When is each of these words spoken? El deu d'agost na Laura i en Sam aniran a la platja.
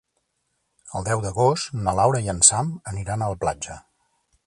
El 0.99 1.05
deu 1.09 1.21
d'agost 1.27 1.77
na 1.83 1.95
Laura 2.01 2.25
i 2.29 2.35
en 2.35 2.43
Sam 2.51 2.75
aniran 2.93 3.27
a 3.27 3.33
la 3.35 3.43
platja. 3.45 3.83